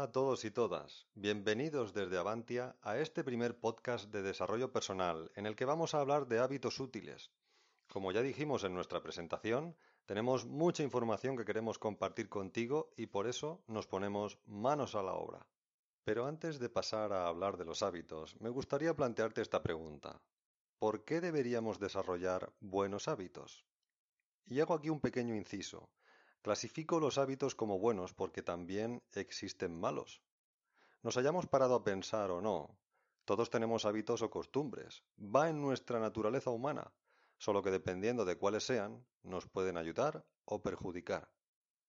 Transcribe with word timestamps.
Hola 0.00 0.08
a 0.08 0.12
todos 0.12 0.46
y 0.46 0.50
todas. 0.50 1.06
Bienvenidos 1.14 1.92
desde 1.92 2.16
Avantia 2.16 2.74
a 2.80 2.96
este 2.96 3.22
primer 3.22 3.60
podcast 3.60 4.10
de 4.10 4.22
desarrollo 4.22 4.72
personal 4.72 5.30
en 5.34 5.44
el 5.44 5.54
que 5.54 5.66
vamos 5.66 5.92
a 5.92 6.00
hablar 6.00 6.26
de 6.26 6.38
hábitos 6.38 6.80
útiles. 6.80 7.30
Como 7.86 8.10
ya 8.10 8.22
dijimos 8.22 8.64
en 8.64 8.72
nuestra 8.72 9.02
presentación, 9.02 9.76
tenemos 10.06 10.46
mucha 10.46 10.82
información 10.82 11.36
que 11.36 11.44
queremos 11.44 11.78
compartir 11.78 12.30
contigo 12.30 12.94
y 12.96 13.08
por 13.08 13.26
eso 13.26 13.62
nos 13.66 13.86
ponemos 13.86 14.38
manos 14.46 14.94
a 14.94 15.02
la 15.02 15.12
obra. 15.12 15.46
Pero 16.02 16.24
antes 16.24 16.58
de 16.58 16.70
pasar 16.70 17.12
a 17.12 17.26
hablar 17.26 17.58
de 17.58 17.66
los 17.66 17.82
hábitos, 17.82 18.40
me 18.40 18.48
gustaría 18.48 18.96
plantearte 18.96 19.42
esta 19.42 19.62
pregunta. 19.62 20.22
¿Por 20.78 21.04
qué 21.04 21.20
deberíamos 21.20 21.78
desarrollar 21.78 22.50
buenos 22.60 23.06
hábitos? 23.06 23.66
Y 24.46 24.60
hago 24.60 24.72
aquí 24.72 24.88
un 24.88 25.00
pequeño 25.00 25.34
inciso. 25.34 25.90
Clasifico 26.42 27.00
los 27.00 27.18
hábitos 27.18 27.54
como 27.54 27.78
buenos 27.78 28.14
porque 28.14 28.42
también 28.42 29.02
existen 29.12 29.78
malos. 29.78 30.22
Nos 31.02 31.16
hayamos 31.16 31.46
parado 31.46 31.74
a 31.74 31.84
pensar 31.84 32.30
o 32.30 32.40
no, 32.40 32.78
todos 33.30 33.48
tenemos 33.48 33.84
hábitos 33.84 34.22
o 34.22 34.30
costumbres. 34.30 35.04
Va 35.18 35.48
en 35.48 35.60
nuestra 35.60 36.00
naturaleza 36.00 36.50
humana, 36.50 36.92
solo 37.38 37.62
que 37.62 37.70
dependiendo 37.70 38.24
de 38.24 38.36
cuáles 38.36 38.64
sean, 38.64 39.06
nos 39.22 39.46
pueden 39.46 39.76
ayudar 39.76 40.24
o 40.44 40.62
perjudicar. 40.62 41.30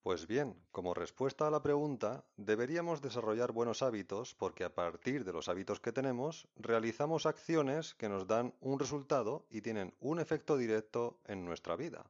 Pues 0.03 0.27
bien, 0.27 0.63
como 0.71 0.93
respuesta 0.93 1.47
a 1.47 1.49
la 1.49 1.63
pregunta, 1.63 2.25
deberíamos 2.35 3.01
desarrollar 3.01 3.53
buenos 3.53 3.81
hábitos 3.81 4.35
porque 4.35 4.63
a 4.63 4.75
partir 4.75 5.25
de 5.25 5.33
los 5.33 5.49
hábitos 5.49 5.79
que 5.79 5.91
tenemos, 5.91 6.47
realizamos 6.55 7.25
acciones 7.25 7.95
que 7.95 8.09
nos 8.09 8.27
dan 8.27 8.53
un 8.59 8.77
resultado 8.77 9.47
y 9.49 9.61
tienen 9.61 9.95
un 9.99 10.19
efecto 10.19 10.57
directo 10.57 11.19
en 11.25 11.43
nuestra 11.43 11.75
vida. 11.75 12.05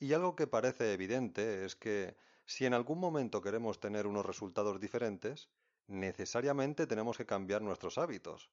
Y 0.00 0.12
algo 0.12 0.36
que 0.36 0.46
parece 0.46 0.92
evidente 0.92 1.64
es 1.64 1.74
que 1.74 2.16
si 2.46 2.66
en 2.66 2.74
algún 2.74 3.00
momento 3.00 3.42
queremos 3.42 3.80
tener 3.80 4.06
unos 4.06 4.24
resultados 4.24 4.78
diferentes, 4.78 5.48
necesariamente 5.88 6.86
tenemos 6.86 7.16
que 7.16 7.26
cambiar 7.26 7.62
nuestros 7.62 7.98
hábitos. 7.98 8.50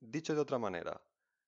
Dicho 0.00 0.34
de 0.34 0.40
otra 0.40 0.58
manera, 0.58 1.02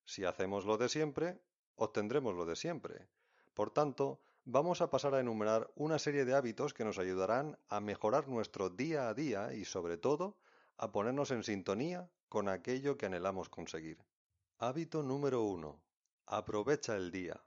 si 0.05 0.23
hacemos 0.23 0.65
lo 0.65 0.77
de 0.77 0.87
siempre, 0.87 1.39
obtendremos 1.75 2.35
lo 2.35 2.45
de 2.45 2.55
siempre. 2.55 3.07
Por 3.55 3.71
tanto, 3.71 4.21
vamos 4.45 4.81
a 4.81 4.89
pasar 4.89 5.15
a 5.15 5.19
enumerar 5.19 5.71
una 5.75 5.97
serie 5.97 6.25
de 6.25 6.35
hábitos 6.35 6.73
que 6.73 6.85
nos 6.85 6.99
ayudarán 6.99 7.57
a 7.69 7.79
mejorar 7.79 8.27
nuestro 8.27 8.69
día 8.69 9.09
a 9.09 9.13
día 9.13 9.53
y 9.53 9.65
sobre 9.65 9.97
todo 9.97 10.37
a 10.77 10.91
ponernos 10.91 11.31
en 11.31 11.43
sintonía 11.43 12.09
con 12.27 12.49
aquello 12.49 12.97
que 12.97 13.07
anhelamos 13.07 13.49
conseguir. 13.49 13.97
Hábito 14.59 15.01
número 15.01 15.41
1. 15.43 15.81
Aprovecha 16.27 16.95
el 16.95 17.11
día. 17.11 17.41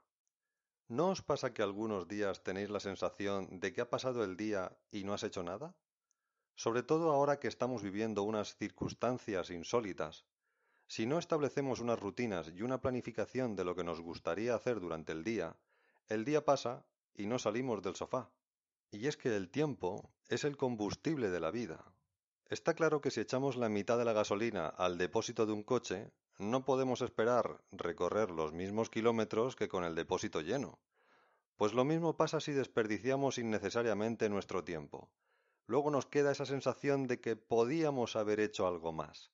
¿No 0.89 1.09
os 1.09 1.21
pasa 1.21 1.53
que 1.53 1.63
algunos 1.63 2.07
días 2.07 2.43
tenéis 2.43 2.69
la 2.69 2.81
sensación 2.81 3.59
de 3.61 3.71
que 3.71 3.81
ha 3.81 3.89
pasado 3.89 4.23
el 4.23 4.35
día 4.35 4.77
y 4.91 5.05
no 5.05 5.13
has 5.13 5.23
hecho 5.23 5.41
nada? 5.41 5.75
Sobre 6.55 6.83
todo 6.83 7.11
ahora 7.11 7.39
que 7.39 7.47
estamos 7.47 7.81
viviendo 7.81 8.23
unas 8.23 8.55
circunstancias 8.57 9.49
insólitas. 9.49 10.25
Si 10.87 11.05
no 11.05 11.19
establecemos 11.19 11.79
unas 11.79 11.99
rutinas 11.99 12.51
y 12.53 12.61
una 12.61 12.81
planificación 12.81 13.55
de 13.55 13.63
lo 13.63 13.75
que 13.75 13.85
nos 13.85 14.01
gustaría 14.01 14.55
hacer 14.55 14.81
durante 14.81 15.13
el 15.13 15.23
día, 15.23 15.55
el 16.09 16.25
día 16.25 16.43
pasa 16.43 16.85
y 17.15 17.27
no 17.27 17.39
salimos 17.39 17.81
del 17.81 17.95
sofá. 17.95 18.29
Y 18.91 19.07
es 19.07 19.15
que 19.15 19.35
el 19.35 19.49
tiempo 19.49 20.11
es 20.27 20.43
el 20.43 20.57
combustible 20.57 21.29
de 21.29 21.39
la 21.39 21.49
vida. 21.49 21.93
Está 22.49 22.73
claro 22.73 22.99
que 23.01 23.09
si 23.09 23.21
echamos 23.21 23.55
la 23.55 23.69
mitad 23.69 23.97
de 23.97 24.05
la 24.05 24.13
gasolina 24.13 24.67
al 24.67 24.97
depósito 24.97 25.45
de 25.45 25.53
un 25.53 25.63
coche, 25.63 26.11
no 26.37 26.65
podemos 26.65 27.01
esperar 27.01 27.63
recorrer 27.71 28.31
los 28.31 28.53
mismos 28.53 28.89
kilómetros 28.89 29.55
que 29.55 29.67
con 29.67 29.83
el 29.83 29.95
depósito 29.95 30.41
lleno. 30.41 30.79
Pues 31.55 31.73
lo 31.73 31.85
mismo 31.85 32.17
pasa 32.17 32.39
si 32.39 32.51
desperdiciamos 32.51 33.37
innecesariamente 33.37 34.29
nuestro 34.29 34.63
tiempo. 34.63 35.09
Luego 35.67 35.91
nos 35.91 36.05
queda 36.05 36.31
esa 36.31 36.45
sensación 36.45 37.07
de 37.07 37.21
que 37.21 37.35
podíamos 37.35 38.15
haber 38.15 38.39
hecho 38.39 38.67
algo 38.67 38.91
más. 38.91 39.31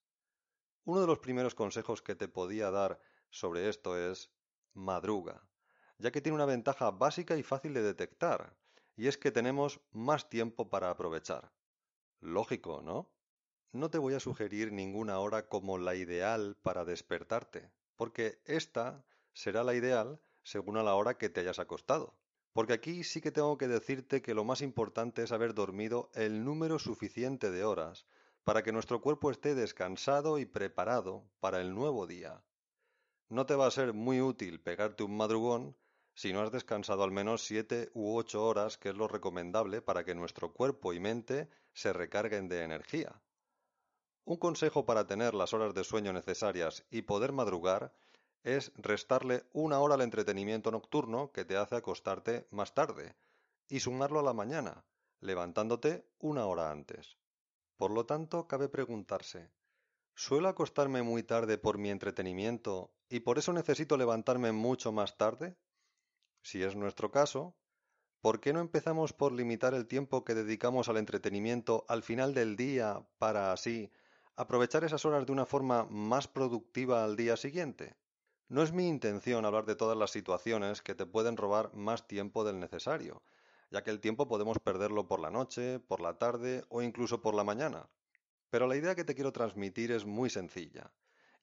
Uno 0.85 1.01
de 1.01 1.07
los 1.07 1.19
primeros 1.19 1.55
consejos 1.55 2.01
que 2.01 2.15
te 2.15 2.27
podía 2.27 2.71
dar 2.71 2.99
sobre 3.29 3.69
esto 3.69 3.97
es 3.97 4.31
madruga 4.73 5.49
ya 5.99 6.11
que 6.11 6.21
tiene 6.21 6.35
una 6.35 6.45
ventaja 6.45 6.89
básica 6.91 7.37
y 7.37 7.43
fácil 7.43 7.73
de 7.73 7.83
detectar, 7.83 8.55
y 8.95 9.07
es 9.07 9.17
que 9.17 9.31
tenemos 9.31 9.81
más 9.91 10.29
tiempo 10.29 10.69
para 10.69 10.89
aprovechar. 10.89 11.51
Lógico, 12.21 12.81
¿no? 12.81 13.11
No 13.71 13.91
te 13.91 13.99
voy 13.99 14.15
a 14.15 14.19
sugerir 14.19 14.71
ninguna 14.71 15.19
hora 15.19 15.47
como 15.47 15.77
la 15.77 15.93
ideal 15.93 16.57
para 16.63 16.85
despertarte, 16.85 17.69
porque 17.95 18.41
esta 18.45 19.05
será 19.33 19.63
la 19.63 19.75
ideal 19.75 20.19
según 20.41 20.77
a 20.77 20.83
la 20.83 20.95
hora 20.95 21.19
que 21.19 21.29
te 21.29 21.41
hayas 21.41 21.59
acostado. 21.59 22.15
Porque 22.51 22.73
aquí 22.73 23.03
sí 23.03 23.21
que 23.21 23.31
tengo 23.31 23.59
que 23.59 23.67
decirte 23.67 24.23
que 24.23 24.33
lo 24.33 24.43
más 24.43 24.63
importante 24.63 25.21
es 25.21 25.31
haber 25.31 25.53
dormido 25.53 26.09
el 26.15 26.43
número 26.43 26.79
suficiente 26.79 27.51
de 27.51 27.63
horas 27.63 28.07
para 28.43 28.63
que 28.63 28.71
nuestro 28.71 29.01
cuerpo 29.01 29.29
esté 29.29 29.53
descansado 29.53 30.39
y 30.39 30.47
preparado 30.47 31.29
para 31.39 31.61
el 31.61 31.75
nuevo 31.75 32.07
día. 32.07 32.43
No 33.29 33.45
te 33.45 33.53
va 33.53 33.67
a 33.67 33.71
ser 33.71 33.93
muy 33.93 34.19
útil 34.19 34.59
pegarte 34.59 35.03
un 35.03 35.15
madrugón 35.15 35.77
si 36.15 36.33
no 36.33 36.41
has 36.41 36.51
descansado 36.51 37.03
al 37.03 37.11
menos 37.11 37.43
siete 37.43 37.91
u 37.93 38.17
ocho 38.17 38.43
horas, 38.43 38.79
que 38.79 38.89
es 38.89 38.95
lo 38.95 39.07
recomendable 39.07 39.83
para 39.83 40.03
que 40.03 40.15
nuestro 40.15 40.53
cuerpo 40.53 40.91
y 40.91 40.99
mente 40.99 41.51
se 41.71 41.93
recarguen 41.93 42.47
de 42.47 42.63
energía. 42.63 43.21
Un 44.29 44.37
consejo 44.37 44.85
para 44.85 45.07
tener 45.07 45.33
las 45.33 45.55
horas 45.55 45.73
de 45.73 45.83
sueño 45.83 46.13
necesarias 46.13 46.85
y 46.91 47.01
poder 47.01 47.31
madrugar 47.31 47.95
es 48.43 48.71
restarle 48.75 49.43
una 49.53 49.79
hora 49.79 49.95
al 49.95 50.01
entretenimiento 50.01 50.69
nocturno 50.69 51.31
que 51.31 51.45
te 51.45 51.57
hace 51.57 51.77
acostarte 51.77 52.47
más 52.51 52.75
tarde 52.75 53.15
y 53.67 53.79
sumarlo 53.79 54.19
a 54.19 54.23
la 54.23 54.33
mañana, 54.33 54.85
levantándote 55.19 56.05
una 56.19 56.45
hora 56.45 56.69
antes. 56.69 57.17
Por 57.75 57.89
lo 57.89 58.05
tanto, 58.05 58.47
cabe 58.47 58.69
preguntarse, 58.69 59.49
¿suelo 60.13 60.47
acostarme 60.47 61.01
muy 61.01 61.23
tarde 61.23 61.57
por 61.57 61.79
mi 61.79 61.89
entretenimiento 61.89 62.93
y 63.09 63.21
por 63.21 63.39
eso 63.39 63.51
necesito 63.51 63.97
levantarme 63.97 64.51
mucho 64.51 64.91
más 64.91 65.17
tarde? 65.17 65.57
Si 66.43 66.61
es 66.61 66.75
nuestro 66.75 67.09
caso, 67.09 67.55
¿por 68.21 68.41
qué 68.41 68.53
no 68.53 68.59
empezamos 68.59 69.11
por 69.11 69.31
limitar 69.31 69.73
el 69.73 69.87
tiempo 69.87 70.23
que 70.23 70.35
dedicamos 70.35 70.87
al 70.87 70.97
entretenimiento 70.97 71.83
al 71.89 72.03
final 72.03 72.35
del 72.35 72.55
día 72.55 73.07
para 73.17 73.51
así 73.51 73.91
aprovechar 74.39 74.85
esas 74.85 75.03
horas 75.03 75.25
de 75.25 75.33
una 75.33 75.45
forma 75.45 75.83
más 75.89 76.29
productiva 76.29 77.03
al 77.03 77.17
día 77.17 77.35
siguiente? 77.35 77.97
No 78.47 78.63
es 78.63 78.71
mi 78.71 78.87
intención 78.87 79.43
hablar 79.43 79.65
de 79.65 79.75
todas 79.75 79.97
las 79.97 80.11
situaciones 80.11 80.81
que 80.81 80.95
te 80.95 81.05
pueden 81.05 81.35
robar 81.35 81.73
más 81.73 82.07
tiempo 82.07 82.45
del 82.45 82.57
necesario, 82.57 83.21
ya 83.69 83.83
que 83.83 83.91
el 83.91 83.99
tiempo 83.99 84.29
podemos 84.29 84.57
perderlo 84.59 85.09
por 85.09 85.19
la 85.19 85.29
noche, 85.29 85.81
por 85.81 85.99
la 85.99 86.17
tarde 86.17 86.63
o 86.69 86.81
incluso 86.81 87.21
por 87.21 87.35
la 87.35 87.43
mañana. 87.43 87.89
Pero 88.49 88.65
la 88.65 88.77
idea 88.77 88.95
que 88.95 89.03
te 89.03 89.13
quiero 89.13 89.33
transmitir 89.33 89.91
es 89.91 90.05
muy 90.05 90.29
sencilla, 90.29 90.89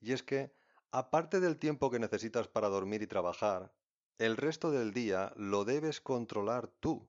y 0.00 0.14
es 0.14 0.22
que, 0.22 0.50
aparte 0.90 1.38
del 1.38 1.58
tiempo 1.58 1.90
que 1.90 1.98
necesitas 1.98 2.48
para 2.48 2.70
dormir 2.70 3.02
y 3.02 3.06
trabajar, 3.06 3.74
el 4.16 4.38
resto 4.38 4.70
del 4.70 4.94
día 4.94 5.34
lo 5.36 5.66
debes 5.66 6.00
controlar 6.00 6.68
tú. 6.80 7.06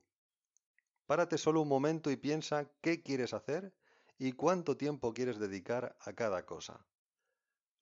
Párate 1.05 1.37
solo 1.37 1.61
un 1.61 1.69
momento 1.69 2.11
y 2.11 2.17
piensa 2.17 2.69
qué 2.81 3.01
quieres 3.01 3.33
hacer 3.33 3.71
y 4.17 4.33
cuánto 4.33 4.77
tiempo 4.77 5.13
quieres 5.13 5.39
dedicar 5.39 5.95
a 5.99 6.13
cada 6.13 6.45
cosa. 6.45 6.85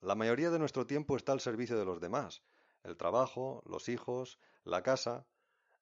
La 0.01 0.15
mayoría 0.15 0.51
de 0.51 0.59
nuestro 0.59 0.85
tiempo 0.85 1.15
está 1.15 1.31
al 1.31 1.39
servicio 1.39 1.77
de 1.77 1.85
los 1.85 1.99
demás, 1.99 2.43
el 2.83 2.97
trabajo, 2.97 3.63
los 3.65 3.89
hijos, 3.89 4.39
la 4.63 4.83
casa, 4.83 5.25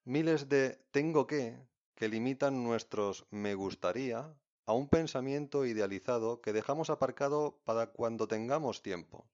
miles 0.05 0.49
de 0.49 0.79
tengo 0.91 1.27
que 1.27 1.67
que 1.95 2.07
limitan 2.07 2.63
nuestros 2.63 3.25
me 3.29 3.55
gustaría 3.55 4.35
a 4.65 4.73
un 4.73 4.87
pensamiento 4.87 5.65
idealizado 5.65 6.41
que 6.41 6.53
dejamos 6.53 6.89
aparcado 6.89 7.59
para 7.65 7.87
cuando 7.91 8.27
tengamos 8.27 8.81
tiempo. 8.81 9.27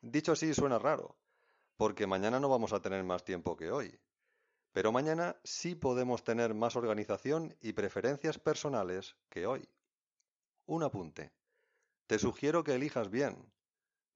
Dicho 0.00 0.32
así 0.32 0.52
suena 0.54 0.78
raro, 0.78 1.16
porque 1.76 2.06
mañana 2.06 2.40
no 2.40 2.48
vamos 2.48 2.72
a 2.72 2.80
tener 2.80 3.04
más 3.04 3.24
tiempo 3.24 3.56
que 3.56 3.70
hoy. 3.70 3.98
Pero 4.72 4.90
mañana 4.90 5.36
sí 5.44 5.74
podemos 5.74 6.24
tener 6.24 6.54
más 6.54 6.74
organización 6.74 7.56
y 7.60 7.74
preferencias 7.74 8.38
personales 8.38 9.16
que 9.28 9.46
hoy. 9.46 9.68
Un 10.66 10.82
apunte. 10.82 11.32
Te 12.06 12.18
sugiero 12.18 12.64
que 12.64 12.74
elijas 12.74 13.10
bien, 13.10 13.52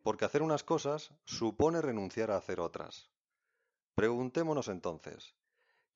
porque 0.02 0.24
hacer 0.24 0.42
unas 0.42 0.64
cosas 0.64 1.12
supone 1.24 1.80
renunciar 1.80 2.30
a 2.30 2.36
hacer 2.36 2.60
otras. 2.60 3.10
Preguntémonos 3.94 4.68
entonces, 4.68 5.34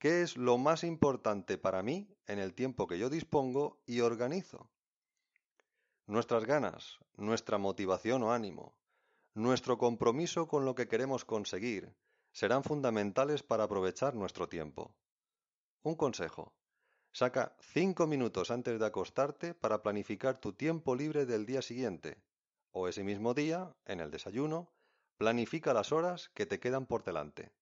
¿Qué 0.03 0.23
es 0.23 0.37
lo 0.37 0.59
más 0.59 0.83
importante 0.83 1.59
para 1.59 1.81
mí 1.85 2.09
en 2.27 2.41
el 2.41 2.55
tiempo 2.55 2.89
que 2.89 2.99
yo 2.99 3.09
dispongo 3.09 3.81
y 3.87 4.01
organizo? 4.01 4.69
Nuestras 6.09 6.45
ganas, 6.45 6.99
nuestra 7.17 7.57
motivación 7.57 8.25
o 8.25 8.33
ánimo, 8.33 8.75
nuestro 9.35 9.79
compromiso 9.79 10.49
con 10.49 10.65
lo 10.65 10.75
que 10.75 10.89
queremos 10.89 11.25
conseguir 11.25 11.95
serán 12.33 12.65
fundamentales 12.65 13.45
para 13.45 13.63
aprovechar 13.63 14.17
nuestro 14.17 14.49
tiempo. 14.49 14.93
Un 15.85 15.95
consejo. 15.95 16.53
Saca 17.15 17.55
cinco 17.61 18.07
minutos 18.07 18.51
antes 18.51 18.81
de 18.81 18.87
acostarte 18.87 19.53
para 19.53 19.83
planificar 19.83 20.41
tu 20.41 20.55
tiempo 20.55 20.97
libre 20.97 21.27
del 21.27 21.45
día 21.45 21.61
siguiente, 21.61 22.17
o 22.71 22.89
ese 22.89 23.05
mismo 23.05 23.35
día, 23.35 23.77
en 23.85 24.01
el 24.01 24.11
desayuno, 24.11 24.73
planifica 25.19 25.75
las 25.75 25.93
horas 25.93 26.31
que 26.31 26.47
te 26.47 26.59
quedan 26.59 26.87
por 26.87 27.05
delante. 27.05 27.53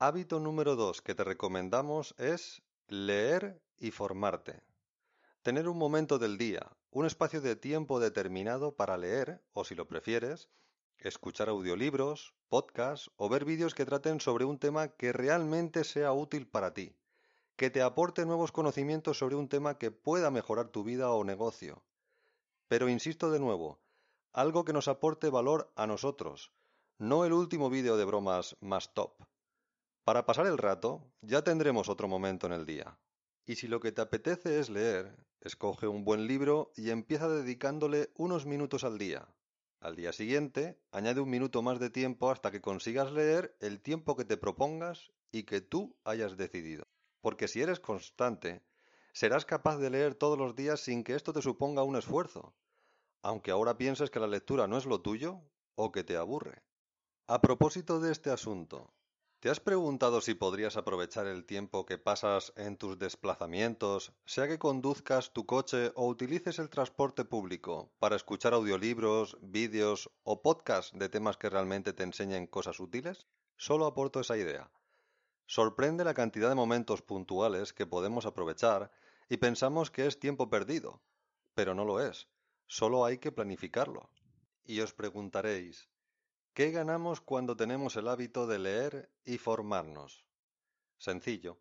Hábito 0.00 0.40
número 0.40 0.74
dos 0.74 1.00
que 1.00 1.14
te 1.14 1.22
recomendamos 1.22 2.16
es 2.18 2.60
leer 2.88 3.62
y 3.78 3.92
formarte. 3.92 4.64
Tener 5.42 5.68
un 5.68 5.78
momento 5.78 6.18
del 6.18 6.36
día, 6.36 6.68
un 6.90 7.06
espacio 7.06 7.40
de 7.40 7.54
tiempo 7.54 8.00
determinado 8.00 8.74
para 8.74 8.98
leer, 8.98 9.44
o 9.52 9.64
si 9.64 9.76
lo 9.76 9.86
prefieres, 9.86 10.48
escuchar 10.98 11.48
audiolibros, 11.48 12.34
podcasts 12.48 13.12
o 13.14 13.28
ver 13.28 13.44
vídeos 13.44 13.76
que 13.76 13.86
traten 13.86 14.18
sobre 14.20 14.44
un 14.44 14.58
tema 14.58 14.88
que 14.88 15.12
realmente 15.12 15.84
sea 15.84 16.12
útil 16.12 16.48
para 16.48 16.74
ti, 16.74 16.96
que 17.56 17.70
te 17.70 17.82
aporte 17.82 18.24
nuevos 18.26 18.52
conocimientos 18.52 19.18
sobre 19.18 19.36
un 19.36 19.48
tema 19.48 19.78
que 19.78 19.90
pueda 19.90 20.30
mejorar 20.30 20.68
tu 20.68 20.84
vida 20.84 21.10
o 21.12 21.24
negocio. 21.24 21.82
Pero 22.68 22.88
insisto 22.88 23.30
de 23.30 23.40
nuevo, 23.40 23.80
algo 24.32 24.64
que 24.64 24.72
nos 24.72 24.88
aporte 24.88 25.28
valor 25.28 25.72
a 25.76 25.86
nosotros, 25.86 26.52
no 26.98 27.24
el 27.24 27.32
último 27.32 27.68
vídeo 27.68 27.96
de 27.96 28.04
bromas 28.04 28.56
más 28.60 28.94
top. 28.94 29.14
Para 30.04 30.24
pasar 30.24 30.46
el 30.46 30.58
rato, 30.58 31.12
ya 31.20 31.42
tendremos 31.42 31.88
otro 31.88 32.08
momento 32.08 32.46
en 32.46 32.52
el 32.54 32.66
día. 32.66 32.98
Y 33.44 33.56
si 33.56 33.68
lo 33.68 33.80
que 33.80 33.92
te 33.92 34.00
apetece 34.00 34.58
es 34.58 34.70
leer, 34.70 35.26
escoge 35.40 35.86
un 35.86 36.04
buen 36.04 36.26
libro 36.26 36.72
y 36.76 36.90
empieza 36.90 37.28
dedicándole 37.28 38.10
unos 38.14 38.46
minutos 38.46 38.84
al 38.84 38.98
día. 38.98 39.28
Al 39.80 39.96
día 39.96 40.12
siguiente, 40.12 40.80
añade 40.92 41.20
un 41.20 41.28
minuto 41.28 41.60
más 41.60 41.80
de 41.80 41.90
tiempo 41.90 42.30
hasta 42.30 42.52
que 42.52 42.60
consigas 42.60 43.12
leer 43.12 43.56
el 43.60 43.80
tiempo 43.80 44.16
que 44.16 44.24
te 44.24 44.36
propongas 44.36 45.10
y 45.32 45.42
que 45.42 45.60
tú 45.60 45.96
hayas 46.04 46.36
decidido. 46.36 46.84
Porque 47.22 47.48
si 47.48 47.62
eres 47.62 47.80
constante, 47.80 48.62
serás 49.14 49.46
capaz 49.46 49.78
de 49.78 49.88
leer 49.88 50.14
todos 50.14 50.36
los 50.36 50.54
días 50.54 50.80
sin 50.80 51.04
que 51.04 51.14
esto 51.14 51.32
te 51.32 51.40
suponga 51.40 51.82
un 51.82 51.96
esfuerzo, 51.96 52.54
aunque 53.22 53.50
ahora 53.50 53.78
pienses 53.78 54.10
que 54.10 54.20
la 54.20 54.26
lectura 54.26 54.66
no 54.66 54.76
es 54.76 54.84
lo 54.84 55.00
tuyo 55.00 55.40
o 55.74 55.90
que 55.92 56.04
te 56.04 56.18
aburre. 56.18 56.62
A 57.28 57.40
propósito 57.40 58.00
de 58.00 58.12
este 58.12 58.30
asunto, 58.30 58.92
¿Te 59.42 59.50
has 59.50 59.58
preguntado 59.58 60.20
si 60.20 60.34
podrías 60.34 60.76
aprovechar 60.76 61.26
el 61.26 61.44
tiempo 61.44 61.84
que 61.84 61.98
pasas 61.98 62.52
en 62.54 62.76
tus 62.76 62.96
desplazamientos, 62.96 64.12
sea 64.24 64.46
que 64.46 64.60
conduzcas 64.60 65.32
tu 65.32 65.46
coche 65.46 65.90
o 65.96 66.06
utilices 66.06 66.60
el 66.60 66.70
transporte 66.70 67.24
público, 67.24 67.90
para 67.98 68.14
escuchar 68.14 68.54
audiolibros, 68.54 69.36
vídeos 69.42 70.12
o 70.22 70.42
podcasts 70.42 70.96
de 70.96 71.08
temas 71.08 71.38
que 71.38 71.50
realmente 71.50 71.92
te 71.92 72.04
enseñen 72.04 72.46
cosas 72.46 72.78
útiles? 72.78 73.26
Solo 73.56 73.86
aporto 73.86 74.20
esa 74.20 74.36
idea. 74.36 74.70
Sorprende 75.46 76.04
la 76.04 76.14
cantidad 76.14 76.48
de 76.48 76.54
momentos 76.54 77.02
puntuales 77.02 77.72
que 77.72 77.86
podemos 77.86 78.26
aprovechar 78.26 78.90
y 79.28 79.36
pensamos 79.36 79.90
que 79.90 80.06
es 80.06 80.18
tiempo 80.18 80.48
perdido, 80.48 81.02
pero 81.54 81.74
no 81.74 81.84
lo 81.84 82.00
es, 82.00 82.28
solo 82.66 83.04
hay 83.04 83.18
que 83.18 83.32
planificarlo. 83.32 84.10
Y 84.64 84.80
os 84.80 84.92
preguntaréis, 84.92 85.88
¿Qué 86.54 86.70
ganamos 86.70 87.22
cuando 87.22 87.56
tenemos 87.56 87.96
el 87.96 88.08
hábito 88.08 88.46
de 88.46 88.58
leer 88.58 89.10
y 89.24 89.38
formarnos? 89.38 90.26
Sencillo. 90.98 91.58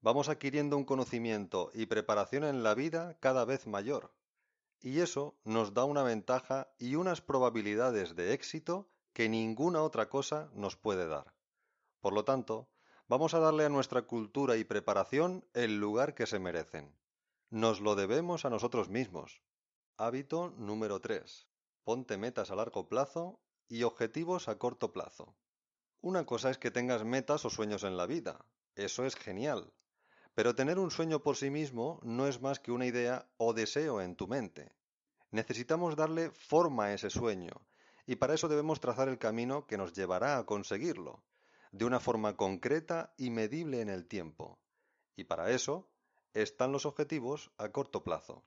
Vamos 0.00 0.28
adquiriendo 0.28 0.76
un 0.76 0.84
conocimiento 0.84 1.70
y 1.74 1.86
preparación 1.86 2.42
en 2.42 2.64
la 2.64 2.74
vida 2.74 3.16
cada 3.20 3.44
vez 3.44 3.68
mayor. 3.68 4.12
Y 4.80 4.98
eso 4.98 5.38
nos 5.44 5.74
da 5.74 5.84
una 5.84 6.02
ventaja 6.02 6.74
y 6.80 6.96
unas 6.96 7.20
probabilidades 7.20 8.16
de 8.16 8.32
éxito 8.32 8.90
que 9.12 9.28
ninguna 9.28 9.80
otra 9.80 10.08
cosa 10.08 10.50
nos 10.54 10.76
puede 10.76 11.06
dar. 11.06 11.36
Por 12.00 12.12
lo 12.12 12.24
tanto, 12.24 12.68
vamos 13.12 13.34
a 13.34 13.40
darle 13.40 13.66
a 13.66 13.68
nuestra 13.68 14.06
cultura 14.06 14.56
y 14.56 14.64
preparación 14.64 15.44
el 15.52 15.78
lugar 15.78 16.14
que 16.14 16.24
se 16.24 16.38
merecen. 16.38 16.96
Nos 17.50 17.82
lo 17.82 17.94
debemos 17.94 18.46
a 18.46 18.48
nosotros 18.48 18.88
mismos. 18.88 19.42
Hábito 19.98 20.54
número 20.56 20.98
3. 20.98 21.46
Ponte 21.84 22.16
metas 22.16 22.50
a 22.50 22.54
largo 22.54 22.88
plazo 22.88 23.38
y 23.68 23.82
objetivos 23.82 24.48
a 24.48 24.56
corto 24.56 24.94
plazo. 24.94 25.36
Una 26.00 26.24
cosa 26.24 26.48
es 26.48 26.56
que 26.56 26.70
tengas 26.70 27.04
metas 27.04 27.44
o 27.44 27.50
sueños 27.50 27.84
en 27.84 27.98
la 27.98 28.06
vida. 28.06 28.46
Eso 28.76 29.04
es 29.04 29.14
genial. 29.14 29.74
Pero 30.34 30.54
tener 30.54 30.78
un 30.78 30.90
sueño 30.90 31.22
por 31.22 31.36
sí 31.36 31.50
mismo 31.50 32.00
no 32.02 32.26
es 32.26 32.40
más 32.40 32.60
que 32.60 32.72
una 32.72 32.86
idea 32.86 33.28
o 33.36 33.52
deseo 33.52 34.00
en 34.00 34.16
tu 34.16 34.26
mente. 34.26 34.72
Necesitamos 35.30 35.96
darle 35.96 36.30
forma 36.30 36.86
a 36.86 36.94
ese 36.94 37.10
sueño, 37.10 37.60
y 38.06 38.16
para 38.16 38.32
eso 38.32 38.48
debemos 38.48 38.80
trazar 38.80 39.10
el 39.10 39.18
camino 39.18 39.66
que 39.66 39.76
nos 39.76 39.92
llevará 39.92 40.38
a 40.38 40.46
conseguirlo, 40.46 41.22
de 41.72 41.86
una 41.86 42.00
forma 42.00 42.36
concreta 42.36 43.12
y 43.16 43.30
medible 43.30 43.80
en 43.80 43.88
el 43.88 44.06
tiempo. 44.06 44.60
Y 45.16 45.24
para 45.24 45.50
eso 45.50 45.90
están 46.34 46.70
los 46.70 46.86
objetivos 46.86 47.50
a 47.58 47.70
corto 47.70 48.04
plazo. 48.04 48.44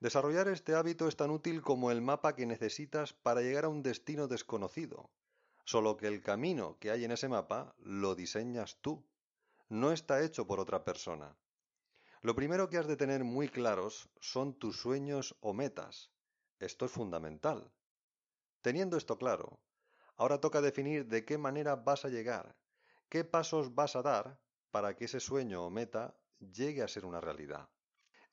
Desarrollar 0.00 0.48
este 0.48 0.74
hábito 0.74 1.08
es 1.08 1.16
tan 1.16 1.30
útil 1.30 1.60
como 1.62 1.90
el 1.90 2.02
mapa 2.02 2.36
que 2.36 2.46
necesitas 2.46 3.12
para 3.12 3.40
llegar 3.40 3.64
a 3.64 3.68
un 3.68 3.82
destino 3.82 4.28
desconocido, 4.28 5.10
solo 5.64 5.96
que 5.96 6.06
el 6.06 6.22
camino 6.22 6.78
que 6.78 6.90
hay 6.90 7.04
en 7.04 7.10
ese 7.10 7.28
mapa 7.28 7.74
lo 7.78 8.14
diseñas 8.14 8.78
tú, 8.80 9.04
no 9.68 9.90
está 9.90 10.22
hecho 10.22 10.46
por 10.46 10.60
otra 10.60 10.84
persona. 10.84 11.36
Lo 12.20 12.34
primero 12.34 12.68
que 12.68 12.78
has 12.78 12.86
de 12.86 12.96
tener 12.96 13.24
muy 13.24 13.48
claros 13.48 14.08
son 14.20 14.54
tus 14.54 14.80
sueños 14.80 15.36
o 15.40 15.52
metas. 15.52 16.10
Esto 16.58 16.86
es 16.86 16.92
fundamental. 16.92 17.72
Teniendo 18.60 18.96
esto 18.96 19.18
claro, 19.18 19.60
ahora 20.18 20.42
toca 20.42 20.60
definir 20.60 21.06
de 21.06 21.24
qué 21.24 21.38
manera 21.38 21.74
vas 21.74 22.04
a 22.04 22.10
llegar, 22.10 22.54
qué 23.08 23.24
pasos 23.24 23.74
vas 23.74 23.96
a 23.96 24.02
dar 24.02 24.38
para 24.70 24.94
que 24.94 25.06
ese 25.06 25.20
sueño 25.20 25.64
o 25.64 25.70
meta 25.70 26.14
llegue 26.38 26.82
a 26.82 26.88
ser 26.88 27.06
una 27.06 27.22
realidad 27.22 27.70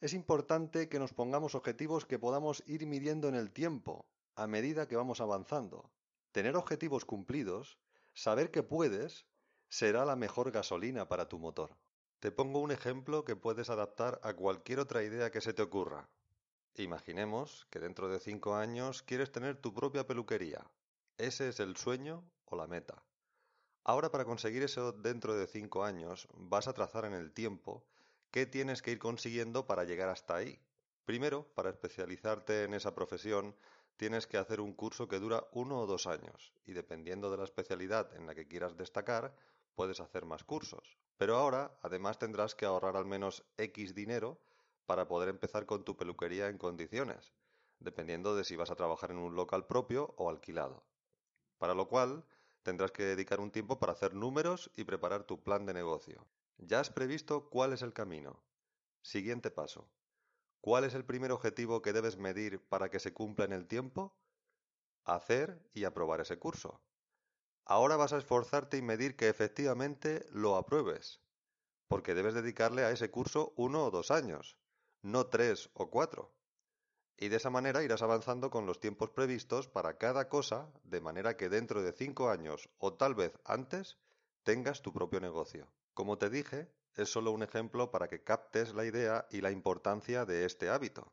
es 0.02 0.14
importante 0.14 0.90
que 0.90 1.00
nos 1.00 1.14
pongamos 1.14 1.56
objetivos 1.56 2.06
que 2.06 2.20
podamos 2.20 2.64
ir 2.68 2.86
midiendo 2.86 3.28
en 3.28 3.36
el 3.36 3.52
tiempo, 3.52 4.06
a 4.36 4.46
medida 4.46 4.88
que 4.88 4.96
vamos 4.96 5.22
avanzando. 5.22 5.90
Tener 6.32 6.56
objetivos 6.58 7.06
cumplidos, 7.06 7.80
saber 8.14 8.52
que 8.52 8.62
puedes, 8.62 9.26
será 9.70 10.06
la 10.06 10.16
mejor 10.16 10.52
gasolina 10.52 11.08
para 11.08 11.30
tu 11.30 11.40
motor. 11.40 11.78
Te 12.20 12.32
pongo 12.32 12.60
un 12.60 12.72
ejemplo 12.72 13.24
que 13.24 13.36
puedes 13.36 13.70
adaptar 13.70 14.20
a 14.22 14.34
cualquier 14.34 14.80
otra 14.80 15.02
idea 15.02 15.32
que 15.32 15.42
se 15.42 15.54
te 15.54 15.62
ocurra. 15.62 16.10
Imaginemos 16.76 17.66
que 17.70 17.80
dentro 17.80 18.10
de 18.10 18.20
cinco 18.20 18.56
años 18.56 19.01
quieres 19.01 19.32
tener 19.32 19.56
tu 19.56 19.74
propia 19.74 20.06
peluquería. 20.06 20.70
Ese 21.17 21.50
es 21.50 21.60
el 21.60 21.75
sueño 21.77 22.24
o 22.45 22.55
la 22.55 22.67
meta. 22.67 23.03
Ahora 23.84 24.12
para 24.12 24.25
conseguir 24.25 24.63
eso 24.63 24.91
dentro 24.91 25.36
de 25.36 25.48
cinco 25.48 25.84
años 25.84 26.27
vas 26.34 26.67
a 26.67 26.74
trazar 26.74 27.05
en 27.05 27.13
el 27.13 27.31
tiempo 27.31 27.86
¿Qué 28.36 28.45
tienes 28.45 28.81
que 28.81 28.91
ir 28.91 29.00
consiguiendo 29.00 29.65
para 29.65 29.86
llegar 29.86 30.10
hasta 30.10 30.36
ahí? 30.36 30.60
Primero, 31.05 31.48
para 31.55 31.69
especializarte 31.69 32.65
en 32.65 32.74
esa 32.74 32.93
profesión, 32.93 33.55
tienes 33.95 34.27
que 34.27 34.38
hacer 34.38 34.60
un 34.60 34.74
curso 34.74 35.07
que 35.07 35.22
dura 35.22 35.48
uno 35.53 35.79
o 35.79 35.86
dos 35.86 36.05
años, 36.05 36.51
y 36.65 36.74
dependiendo 36.74 37.31
de 37.31 37.38
la 37.38 37.45
especialidad 37.45 38.13
en 38.13 38.27
la 38.27 38.36
que 38.36 38.45
quieras 38.45 38.75
destacar, 38.75 39.34
puedes 39.74 40.01
hacer 40.01 40.25
más 40.25 40.43
cursos. 40.43 40.98
Pero 41.15 41.38
ahora, 41.38 41.79
además, 41.81 42.19
tendrás 42.19 42.55
que 42.55 42.65
ahorrar 42.65 42.98
al 42.98 43.05
menos 43.05 43.45
X 43.55 43.95
dinero 43.95 44.38
para 44.86 45.07
poder 45.07 45.29
empezar 45.29 45.65
con 45.65 45.86
tu 45.86 45.95
peluquería 45.95 46.50
en 46.50 46.57
condiciones, 46.57 47.31
dependiendo 47.79 48.36
de 48.36 48.43
si 48.43 48.57
vas 48.57 48.69
a 48.69 48.75
trabajar 48.75 49.12
en 49.12 49.19
un 49.19 49.38
local 49.38 49.65
propio 49.65 50.13
o 50.17 50.29
alquilado. 50.29 50.84
Para 51.58 51.74
lo 51.74 51.88
cual, 51.88 52.26
tendrás 52.64 52.92
que 52.92 53.04
dedicar 53.04 53.40
un 53.40 53.52
tiempo 53.52 53.80
para 53.80 53.94
hacer 53.94 54.14
números 54.14 54.72
y 54.76 54.84
preparar 54.84 55.24
tu 55.24 55.44
plan 55.44 55.66
de 55.66 55.74
negocio. 55.74 56.28
Ya 56.58 56.80
has 56.80 56.90
previsto 56.90 57.50
cuál 57.50 57.74
es 57.74 57.82
el 57.82 57.94
camino. 57.94 58.44
Siguiente 59.02 59.52
paso. 59.52 59.90
¿Cuál 60.62 60.84
es 60.84 60.96
el 60.96 61.06
primer 61.06 61.32
objetivo 61.32 61.82
que 61.82 61.94
debes 61.94 62.18
medir 62.18 62.60
para 62.60 62.90
que 62.90 63.00
se 63.00 63.14
cumpla 63.14 63.46
en 63.46 63.54
el 63.54 63.68
tiempo? 63.68 64.18
Hacer 65.04 65.70
y 65.74 65.84
aprobar 65.84 66.22
ese 66.22 66.40
curso. 66.40 66.82
Ahora 67.66 67.98
vas 67.98 68.14
a 68.14 68.18
esforzarte 68.18 68.78
y 68.78 68.82
medir 68.82 69.16
que 69.16 69.30
efectivamente 69.30 70.26
lo 70.32 70.56
apruebes, 70.56 71.22
porque 71.88 72.14
debes 72.14 72.34
dedicarle 72.34 72.84
a 72.84 72.92
ese 72.92 73.12
curso 73.12 73.54
uno 73.58 73.86
o 73.86 73.92
dos 73.92 74.12
años, 74.12 74.58
no 75.02 75.28
tres 75.28 75.70
o 75.74 75.90
cuatro. 75.90 76.35
Y 77.17 77.29
de 77.29 77.38
esa 77.38 77.50
manera 77.50 77.84
irás 77.84 78.01
avanzando 78.01 78.50
con 78.50 78.65
los 78.65 78.79
tiempos 78.79 79.10
previstos 79.10 79.67
para 79.67 79.98
cada 79.98 80.27
cosa, 80.27 80.72
de 80.84 81.01
manera 81.01 81.38
que 81.38 81.50
dentro 81.50 81.81
de 81.81 81.93
cinco 81.93 82.29
años 82.29 82.69
o 82.77 82.93
tal 82.93 83.15
vez 83.15 83.39
antes 83.45 83.98
tengas 84.43 84.81
tu 84.81 84.91
propio 84.91 85.19
negocio. 85.19 85.67
Como 85.93 86.17
te 86.17 86.29
dije, 86.29 86.69
es 86.95 87.10
solo 87.10 87.31
un 87.31 87.43
ejemplo 87.43 87.91
para 87.91 88.07
que 88.07 88.24
captes 88.24 88.74
la 88.74 88.86
idea 88.86 89.27
y 89.29 89.41
la 89.41 89.51
importancia 89.51 90.25
de 90.25 90.45
este 90.45 90.69
hábito. 90.69 91.12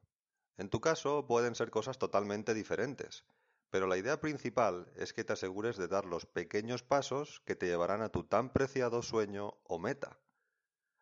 En 0.56 0.68
tu 0.68 0.80
caso 0.80 1.26
pueden 1.26 1.54
ser 1.54 1.70
cosas 1.70 1.98
totalmente 1.98 2.52
diferentes, 2.54 3.24
pero 3.70 3.86
la 3.86 3.96
idea 3.96 4.20
principal 4.20 4.92
es 4.96 5.12
que 5.12 5.24
te 5.24 5.32
asegures 5.32 5.76
de 5.76 5.88
dar 5.88 6.04
los 6.04 6.26
pequeños 6.26 6.82
pasos 6.82 7.42
que 7.46 7.56
te 7.56 7.66
llevarán 7.66 8.02
a 8.02 8.10
tu 8.10 8.24
tan 8.24 8.52
preciado 8.52 9.02
sueño 9.02 9.54
o 9.64 9.78
meta. 9.78 10.18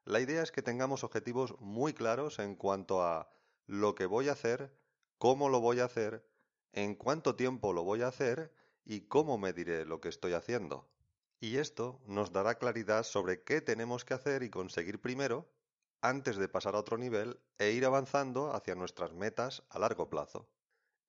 La 0.04 0.20
idea 0.20 0.42
es 0.42 0.52
que 0.52 0.62
tengamos 0.62 1.04
objetivos 1.04 1.58
muy 1.58 1.92
claros 1.92 2.38
en 2.38 2.54
cuanto 2.54 3.02
a 3.02 3.28
lo 3.66 3.94
que 3.94 4.06
voy 4.06 4.28
a 4.28 4.32
hacer, 4.32 4.72
cómo 5.20 5.50
lo 5.50 5.60
voy 5.60 5.80
a 5.80 5.84
hacer, 5.84 6.26
en 6.72 6.94
cuánto 6.94 7.36
tiempo 7.36 7.74
lo 7.74 7.84
voy 7.84 8.00
a 8.00 8.08
hacer 8.08 8.54
y 8.86 9.02
cómo 9.02 9.36
mediré 9.36 9.84
lo 9.84 10.00
que 10.00 10.08
estoy 10.08 10.32
haciendo. 10.32 10.88
Y 11.40 11.58
esto 11.58 12.00
nos 12.06 12.32
dará 12.32 12.54
claridad 12.54 13.02
sobre 13.02 13.44
qué 13.44 13.60
tenemos 13.60 14.06
que 14.06 14.14
hacer 14.14 14.42
y 14.42 14.48
conseguir 14.48 14.98
primero 14.98 15.52
antes 16.00 16.38
de 16.38 16.48
pasar 16.48 16.74
a 16.74 16.78
otro 16.78 16.96
nivel 16.96 17.38
e 17.58 17.72
ir 17.72 17.84
avanzando 17.84 18.54
hacia 18.54 18.74
nuestras 18.74 19.12
metas 19.12 19.62
a 19.68 19.78
largo 19.78 20.08
plazo. 20.08 20.48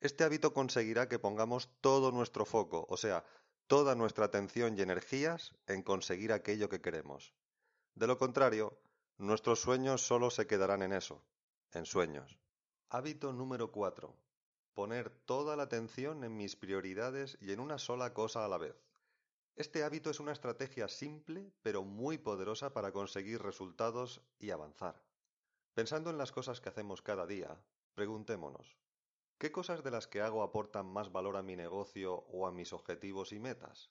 Este 0.01 0.25
hábito 0.25 0.53
conseguirá 0.53 1.07
que 1.07 1.17
pongamos 1.17 1.69
todo 1.79 2.11
nuestro 2.11 2.43
foco, 2.43 2.85
o 2.89 2.97
sea, 2.97 3.23
toda 3.67 3.95
nuestra 3.95 4.25
atención 4.25 4.77
y 4.77 4.81
energías 4.81 5.55
en 5.67 5.83
conseguir 5.83 6.33
aquello 6.33 6.67
que 6.67 6.81
queremos. 6.81 7.33
De 7.95 8.07
lo 8.07 8.17
contrario, 8.17 8.77
nuestros 9.17 9.61
sueños 9.61 10.01
solo 10.01 10.31
se 10.31 10.47
quedarán 10.47 10.81
en 10.81 10.91
eso, 10.91 11.23
en 11.71 11.85
sueños. 11.85 12.40
Hábito 12.93 13.31
número 13.31 13.71
4. 13.71 14.13
Poner 14.73 15.09
toda 15.09 15.55
la 15.55 15.63
atención 15.63 16.25
en 16.25 16.35
mis 16.35 16.57
prioridades 16.57 17.37
y 17.39 17.53
en 17.53 17.61
una 17.61 17.77
sola 17.77 18.13
cosa 18.13 18.43
a 18.43 18.49
la 18.49 18.57
vez. 18.57 18.75
Este 19.55 19.85
hábito 19.85 20.09
es 20.09 20.19
una 20.19 20.33
estrategia 20.33 20.89
simple 20.89 21.53
pero 21.61 21.83
muy 21.83 22.17
poderosa 22.17 22.73
para 22.73 22.91
conseguir 22.91 23.41
resultados 23.41 24.21
y 24.39 24.51
avanzar. 24.51 25.01
Pensando 25.73 26.09
en 26.09 26.17
las 26.17 26.33
cosas 26.33 26.59
que 26.59 26.67
hacemos 26.67 27.01
cada 27.01 27.25
día, 27.25 27.63
preguntémonos, 27.93 28.77
¿qué 29.37 29.53
cosas 29.53 29.85
de 29.85 29.91
las 29.91 30.07
que 30.07 30.19
hago 30.19 30.43
aportan 30.43 30.85
más 30.85 31.13
valor 31.13 31.37
a 31.37 31.43
mi 31.43 31.55
negocio 31.55 32.25
o 32.27 32.45
a 32.45 32.51
mis 32.51 32.73
objetivos 32.73 33.31
y 33.31 33.39
metas? 33.39 33.89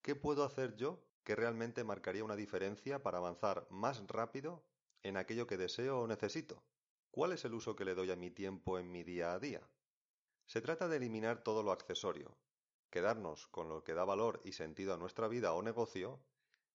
¿Qué 0.00 0.14
puedo 0.14 0.44
hacer 0.44 0.76
yo 0.76 1.02
que 1.24 1.34
realmente 1.34 1.82
marcaría 1.82 2.22
una 2.22 2.36
diferencia 2.36 3.02
para 3.02 3.18
avanzar 3.18 3.66
más 3.68 4.06
rápido 4.06 4.62
en 5.02 5.16
aquello 5.16 5.48
que 5.48 5.56
deseo 5.56 5.98
o 5.98 6.06
necesito? 6.06 6.62
¿Cuál 7.10 7.32
es 7.32 7.44
el 7.44 7.54
uso 7.54 7.74
que 7.74 7.84
le 7.84 7.94
doy 7.94 8.10
a 8.10 8.16
mi 8.16 8.30
tiempo 8.30 8.78
en 8.78 8.92
mi 8.92 9.02
día 9.02 9.32
a 9.32 9.38
día? 9.38 9.68
Se 10.46 10.60
trata 10.60 10.88
de 10.88 10.98
eliminar 10.98 11.42
todo 11.42 11.62
lo 11.62 11.72
accesorio, 11.72 12.36
quedarnos 12.90 13.48
con 13.48 13.68
lo 13.68 13.82
que 13.82 13.94
da 13.94 14.04
valor 14.04 14.40
y 14.44 14.52
sentido 14.52 14.94
a 14.94 14.98
nuestra 14.98 15.26
vida 15.26 15.52
o 15.54 15.62
negocio 15.62 16.20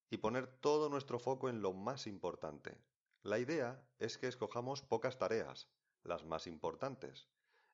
y 0.10 0.18
poner 0.18 0.48
todo 0.48 0.90
nuestro 0.90 1.20
foco 1.20 1.50
en 1.50 1.62
lo 1.62 1.74
más 1.74 2.08
importante. 2.08 2.78
La 3.22 3.40
idea 3.40 3.88
es 4.00 4.18
que 4.18 4.28
escojamos 4.28 4.82
pocas 4.82 5.18
tareas, 5.18 5.70
las 6.04 6.25
más 6.25 6.46
importantes, 6.48 7.28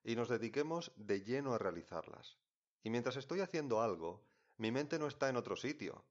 y 0.03 0.15
nos 0.15 0.29
dediquemos 0.29 0.91
de 0.95 1.23
lleno 1.23 1.53
a 1.53 1.57
realizarlas. 1.57 2.37
Y 2.83 2.89
mientras 2.89 3.15
estoy 3.15 3.39
haciendo 3.41 3.81
algo, 3.81 4.23
mi 4.57 4.71
mente 4.71 4.99
no 4.99 5.07
está 5.07 5.29
en 5.29 5.37
otro 5.37 5.55
sitio. 5.55 6.05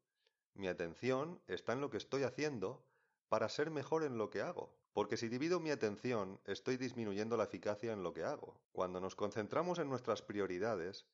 Mi 0.55 0.69
atención 0.69 1.41
está 1.47 1.73
en 1.73 1.81
lo 1.81 1.91
que 1.91 1.99
estoy 1.99 2.25
haciendo 2.25 2.85
para 3.29 3.49
ser 3.49 3.71
mejor 3.71 4.03
en 4.03 4.19
lo 4.19 4.31
que 4.31 4.43
hago. 4.43 4.75
Porque 4.99 5.17
si 5.17 5.29
divido 5.29 5.61
mi 5.61 5.71
atención, 5.71 6.41
estoy 6.45 6.77
disminuyendo 6.77 7.37
la 7.37 7.45
eficacia 7.45 7.93
en 7.93 8.03
lo 8.03 8.13
que 8.13 8.25
hago. 8.25 8.61
Cuando 8.73 9.01
nos 9.01 9.15
concentramos 9.15 9.79
en 9.79 9.89
nuestras 9.89 10.23
prioridades, 10.23 11.07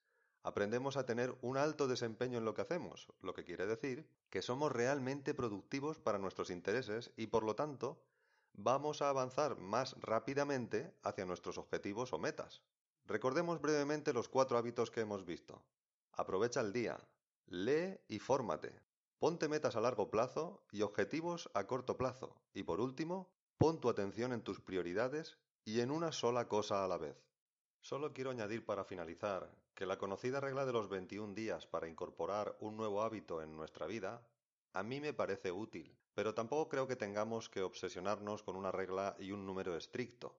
aprendemos 0.42 0.96
a 0.96 1.04
tener 1.04 1.36
un 1.42 1.58
alto 1.58 1.86
desempeño 1.86 2.38
en 2.38 2.46
lo 2.46 2.54
que 2.54 2.62
hacemos, 2.62 3.12
lo 3.20 3.34
que 3.34 3.44
quiere 3.44 3.66
decir 3.66 4.08
que 4.30 4.40
somos 4.40 4.72
realmente 4.72 5.34
productivos 5.34 5.98
para 5.98 6.18
nuestros 6.18 6.48
intereses 6.48 7.12
y 7.18 7.26
por 7.26 7.44
lo 7.44 7.56
tanto 7.56 8.00
vamos 8.54 9.02
a 9.02 9.10
avanzar 9.10 9.58
más 9.58 10.00
rápidamente 10.00 10.94
hacia 11.02 11.26
nuestros 11.26 11.58
objetivos 11.58 12.14
o 12.14 12.18
metas. 12.18 12.62
Recordemos 13.04 13.60
brevemente 13.60 14.14
los 14.14 14.30
cuatro 14.30 14.56
hábitos 14.56 14.90
que 14.90 15.02
hemos 15.02 15.26
visto. 15.26 15.62
Aprovecha 16.12 16.62
el 16.62 16.72
día, 16.72 16.98
lee 17.48 18.00
y 18.08 18.18
fórmate, 18.18 18.80
ponte 19.18 19.46
metas 19.46 19.76
a 19.76 19.82
largo 19.82 20.10
plazo 20.10 20.64
y 20.72 20.80
objetivos 20.80 21.50
a 21.52 21.66
corto 21.66 21.98
plazo 21.98 22.40
y 22.54 22.62
por 22.62 22.80
último, 22.80 23.28
pon 23.58 23.80
tu 23.80 23.88
atención 23.88 24.32
en 24.32 24.42
tus 24.42 24.60
prioridades 24.60 25.38
y 25.64 25.80
en 25.80 25.90
una 25.90 26.12
sola 26.12 26.48
cosa 26.48 26.84
a 26.84 26.88
la 26.88 26.98
vez. 26.98 27.16
Solo 27.80 28.12
quiero 28.12 28.30
añadir 28.30 28.64
para 28.64 28.84
finalizar 28.84 29.50
que 29.74 29.86
la 29.86 29.98
conocida 29.98 30.40
regla 30.40 30.64
de 30.64 30.72
los 30.72 30.88
21 30.88 31.34
días 31.34 31.66
para 31.66 31.88
incorporar 31.88 32.56
un 32.60 32.76
nuevo 32.76 33.02
hábito 33.02 33.42
en 33.42 33.56
nuestra 33.56 33.86
vida 33.86 34.26
a 34.76 34.82
mí 34.82 35.00
me 35.00 35.12
parece 35.12 35.52
útil, 35.52 35.96
pero 36.14 36.34
tampoco 36.34 36.68
creo 36.68 36.88
que 36.88 36.96
tengamos 36.96 37.48
que 37.48 37.62
obsesionarnos 37.62 38.42
con 38.42 38.56
una 38.56 38.72
regla 38.72 39.14
y 39.20 39.30
un 39.30 39.46
número 39.46 39.76
estricto. 39.76 40.36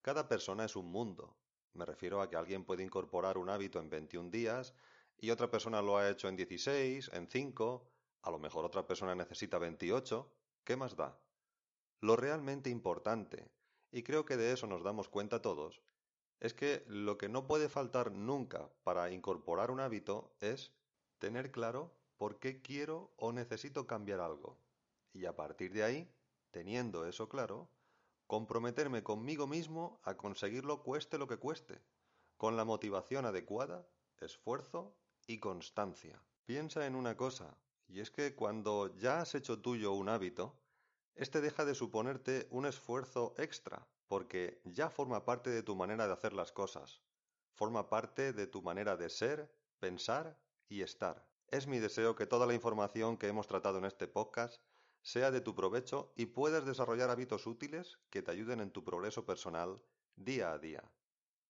Cada 0.00 0.28
persona 0.28 0.64
es 0.64 0.76
un 0.76 0.90
mundo. 0.90 1.36
Me 1.74 1.84
refiero 1.84 2.22
a 2.22 2.30
que 2.30 2.36
alguien 2.36 2.64
puede 2.64 2.82
incorporar 2.82 3.36
un 3.36 3.50
hábito 3.50 3.78
en 3.78 3.90
21 3.90 4.30
días 4.30 4.72
y 5.18 5.30
otra 5.30 5.50
persona 5.50 5.82
lo 5.82 5.98
ha 5.98 6.08
hecho 6.08 6.28
en 6.28 6.36
16, 6.36 7.10
en 7.12 7.28
5, 7.28 7.90
a 8.22 8.30
lo 8.30 8.38
mejor 8.38 8.64
otra 8.64 8.86
persona 8.86 9.14
necesita 9.14 9.58
28. 9.58 10.32
¿Qué 10.64 10.76
más 10.76 10.96
da? 10.96 11.20
Lo 12.00 12.16
realmente 12.16 12.70
importante, 12.70 13.50
y 13.92 14.02
creo 14.02 14.24
que 14.24 14.36
de 14.36 14.52
eso 14.52 14.66
nos 14.66 14.82
damos 14.82 15.08
cuenta 15.08 15.42
todos, 15.42 15.82
es 16.40 16.54
que 16.54 16.82
lo 16.86 17.18
que 17.18 17.28
no 17.28 17.46
puede 17.46 17.68
faltar 17.68 18.12
nunca 18.12 18.70
para 18.82 19.10
incorporar 19.10 19.70
un 19.70 19.80
hábito 19.80 20.34
es 20.40 20.72
tener 21.18 21.50
claro 21.50 21.92
por 22.16 22.38
qué 22.38 22.62
quiero 22.62 23.12
o 23.16 23.32
necesito 23.32 23.86
cambiar 23.86 24.20
algo. 24.20 24.58
Y 25.12 25.26
a 25.26 25.36
partir 25.36 25.72
de 25.72 25.84
ahí, 25.84 26.10
teniendo 26.50 27.06
eso 27.06 27.28
claro, 27.28 27.68
comprometerme 28.26 29.02
conmigo 29.02 29.46
mismo 29.46 30.00
a 30.04 30.16
conseguirlo 30.16 30.82
cueste 30.82 31.18
lo 31.18 31.26
que 31.26 31.36
cueste, 31.36 31.82
con 32.36 32.56
la 32.56 32.64
motivación 32.64 33.26
adecuada, 33.26 33.86
esfuerzo 34.18 34.94
y 35.26 35.38
constancia. 35.38 36.22
Piensa 36.46 36.86
en 36.86 36.94
una 36.94 37.16
cosa, 37.16 37.56
y 37.86 38.00
es 38.00 38.10
que 38.10 38.34
cuando 38.34 38.94
ya 38.96 39.20
has 39.20 39.34
hecho 39.34 39.60
tuyo 39.60 39.92
un 39.92 40.08
hábito, 40.08 40.54
este 41.14 41.40
deja 41.40 41.64
de 41.64 41.74
suponerte 41.74 42.46
un 42.50 42.66
esfuerzo 42.66 43.34
extra, 43.38 43.86
porque 44.08 44.60
ya 44.64 44.90
forma 44.90 45.24
parte 45.24 45.50
de 45.50 45.62
tu 45.62 45.76
manera 45.76 46.06
de 46.06 46.12
hacer 46.12 46.32
las 46.32 46.52
cosas, 46.52 47.02
forma 47.54 47.88
parte 47.88 48.32
de 48.32 48.46
tu 48.46 48.62
manera 48.62 48.96
de 48.96 49.10
ser, 49.10 49.52
pensar 49.78 50.38
y 50.68 50.82
estar. 50.82 51.26
Es 51.48 51.66
mi 51.66 51.78
deseo 51.78 52.14
que 52.14 52.26
toda 52.26 52.46
la 52.46 52.54
información 52.54 53.16
que 53.16 53.28
hemos 53.28 53.46
tratado 53.46 53.78
en 53.78 53.84
este 53.84 54.06
podcast 54.06 54.62
sea 55.02 55.30
de 55.30 55.40
tu 55.40 55.54
provecho 55.54 56.12
y 56.16 56.26
puedas 56.26 56.64
desarrollar 56.64 57.10
hábitos 57.10 57.46
útiles 57.46 57.98
que 58.10 58.22
te 58.22 58.30
ayuden 58.30 58.60
en 58.60 58.70
tu 58.70 58.84
progreso 58.84 59.24
personal 59.24 59.82
día 60.16 60.52
a 60.52 60.58
día. 60.58 60.82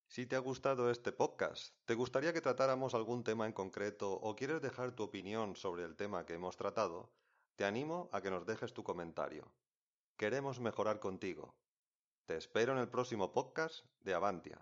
Si 0.07 0.27
te 0.27 0.37
ha 0.37 0.41
gustado 0.41 0.91
este 0.91 1.13
podcast, 1.13 1.75
te 1.85 1.95
gustaría 1.95 2.33
que 2.33 2.41
tratáramos 2.41 2.95
algún 2.95 3.23
tema 3.23 3.47
en 3.47 3.53
concreto 3.53 4.13
o 4.13 4.35
quieres 4.35 4.61
dejar 4.61 4.93
tu 4.93 5.05
opinión 5.05 5.55
sobre 5.55 5.85
el 5.85 5.95
tema 5.95 6.27
que 6.27 6.35
hemos 6.35 6.57
tratado, 6.57 7.13
te 7.61 7.67
animo 7.67 8.09
a 8.11 8.23
que 8.23 8.31
nos 8.31 8.47
dejes 8.47 8.73
tu 8.73 8.83
comentario. 8.83 9.53
Queremos 10.17 10.61
mejorar 10.61 10.99
contigo. 10.99 11.55
Te 12.25 12.39
espero 12.39 12.73
en 12.73 12.79
el 12.79 12.89
próximo 12.89 13.35
podcast 13.35 13.85
de 14.01 14.15
Avantia. 14.15 14.59